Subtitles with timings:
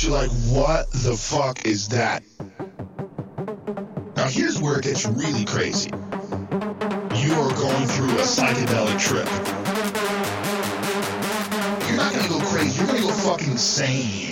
[0.00, 2.22] at you like, what the fuck is that?
[4.16, 5.90] Now here's where it gets really crazy.
[5.90, 9.26] You are going through a psychedelic trip.
[11.88, 14.29] You're not gonna go crazy, you're gonna go fucking insane.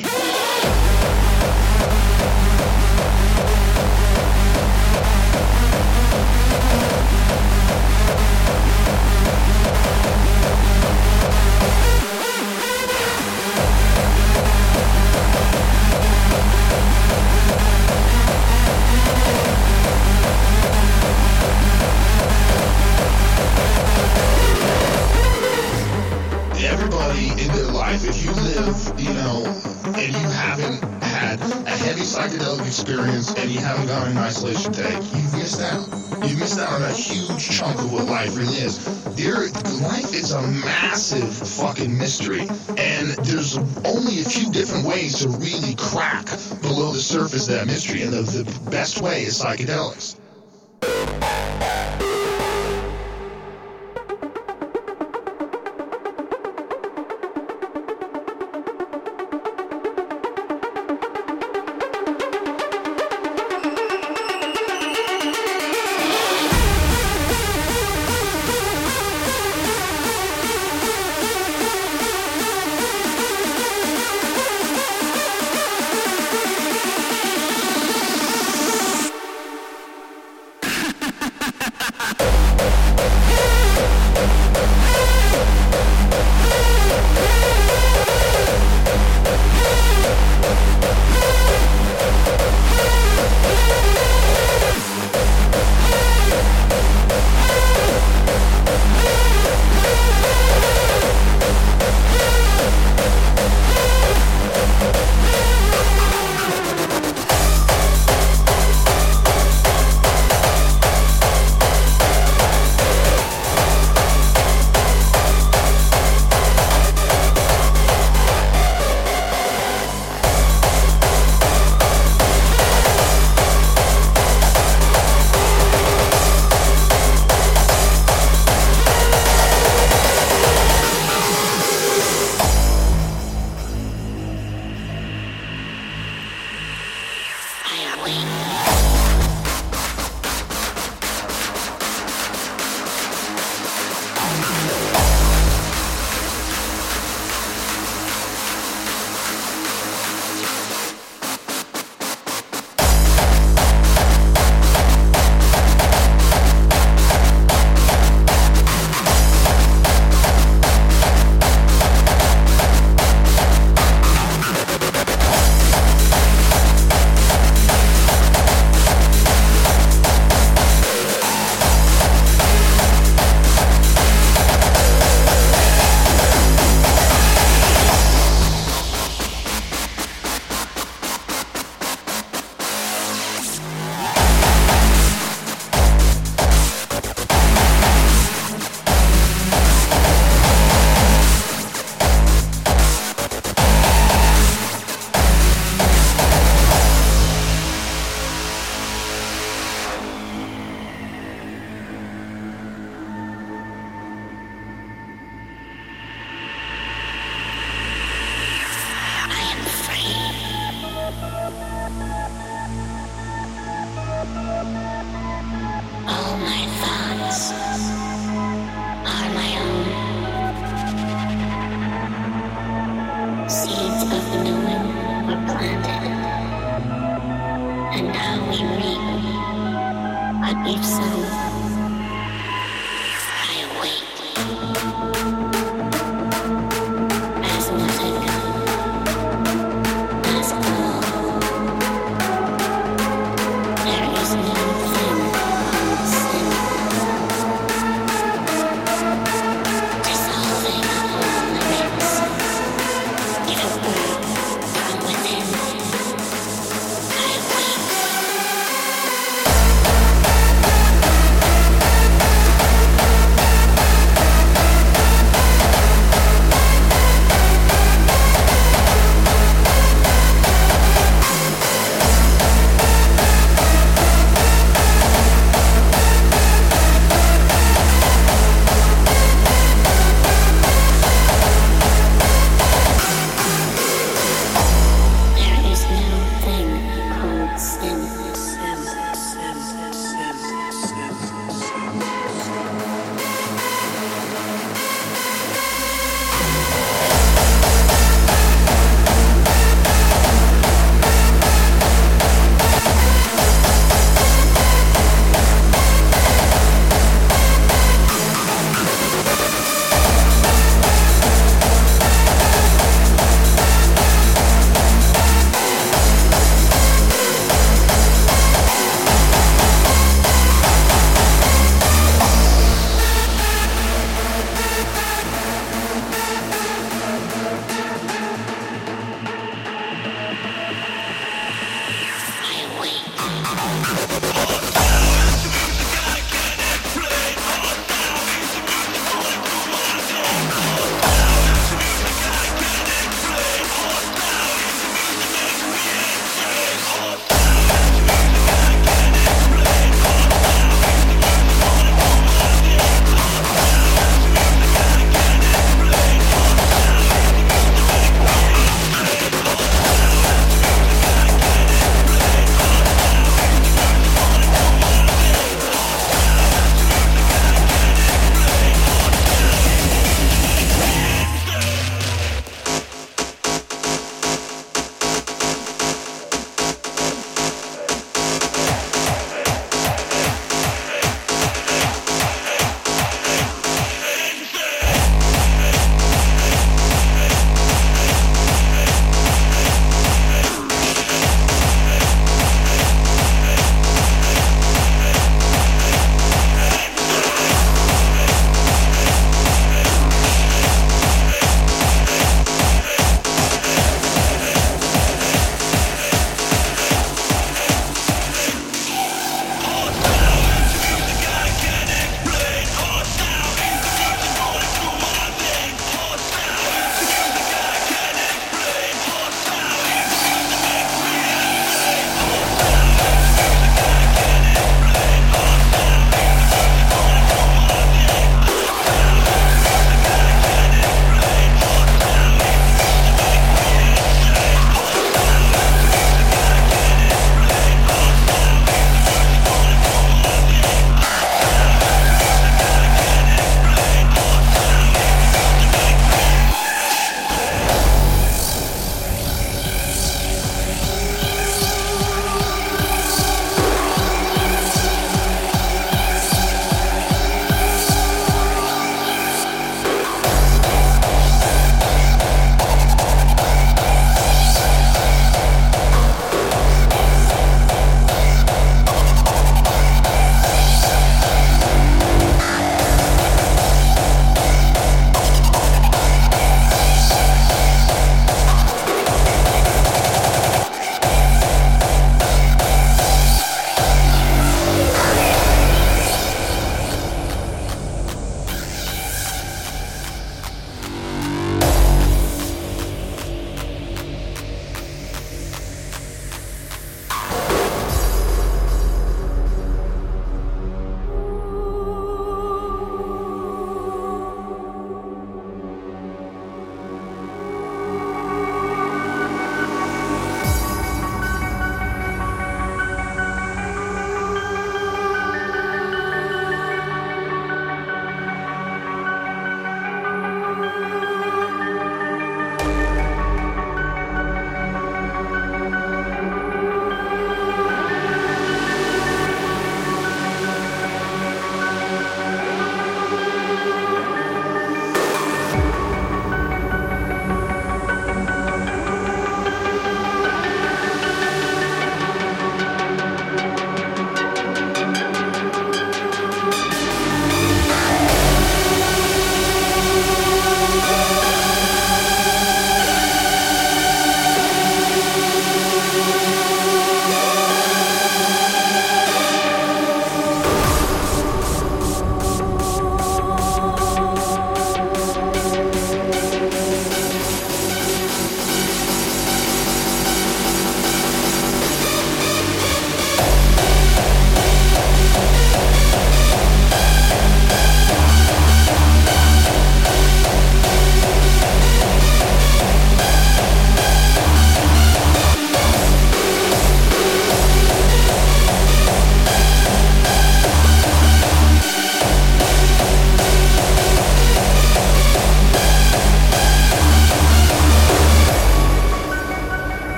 [32.80, 35.88] Experience and you haven't gone in isolation tank, you've missed out.
[36.22, 38.78] You've missed out on a huge chunk of what life really is.
[39.16, 39.48] There,
[39.82, 42.42] life is a massive fucking mystery,
[42.76, 46.26] and there's only a few different ways to really crack
[46.62, 50.16] below the surface of that mystery, and the, the best way is psychedelics.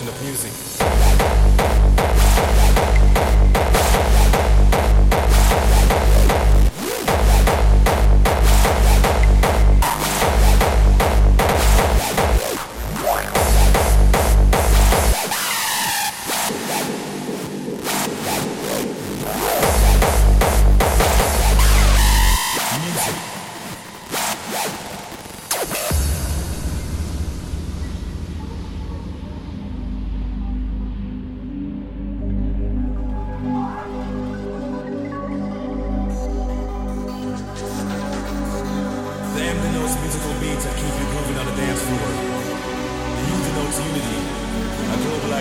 [0.00, 0.71] of music.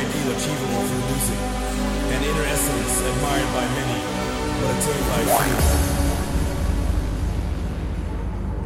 [0.02, 1.38] ideal achievable through music,
[2.10, 4.00] an inner essence admired by many,
[4.60, 5.58] but attained by few.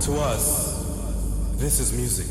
[0.06, 0.46] To us,
[1.58, 2.28] this is music.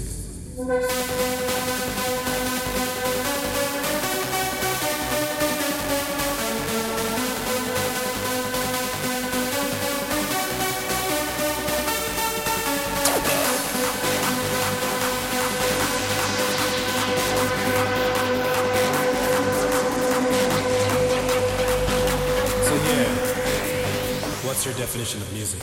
[24.65, 25.61] your definition of music?